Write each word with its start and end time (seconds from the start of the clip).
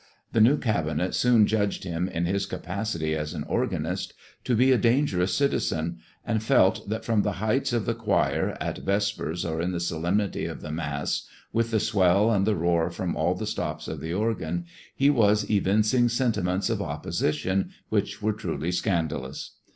The 0.31 0.41
new 0.41 0.57
cabinet 0.57 1.13
soon 1.13 1.45
judged 1.45 1.83
him, 1.83 2.09
in 2.09 2.25
his 2.25 2.47
capacity 2.47 3.15
as 3.15 3.35
an 3.35 3.43
organist, 3.43 4.15
to 4.45 4.55
be 4.55 4.71
a 4.71 4.77
dangerous 4.79 5.35
citizen, 5.35 5.99
and 6.25 6.41
felt 6.41 6.89
that 6.89 7.05
from 7.05 7.21
the 7.21 7.33
heights 7.33 7.71
of 7.71 7.85
the 7.85 7.93
choir, 7.93 8.57
at 8.59 8.79
vespers 8.79 9.45
or 9.45 9.61
in 9.61 9.73
the 9.73 9.79
solemnity 9.79 10.45
of 10.47 10.61
the 10.61 10.71
Mass, 10.71 11.27
with 11.53 11.69
the 11.69 11.79
swell 11.79 12.31
and 12.31 12.47
the 12.47 12.55
roar 12.55 12.89
from 12.89 13.15
all 13.15 13.35
the 13.35 13.45
stops 13.45 13.87
of 13.87 13.99
the 14.01 14.11
organ, 14.11 14.65
he 14.95 15.11
was 15.11 15.47
evincing 15.51 16.09
sentiments 16.09 16.67
of 16.71 16.81
opposition 16.81 17.69
which 17.89 18.23
were 18.23 18.33
truly 18.33 18.71
scandalous. 18.71 19.51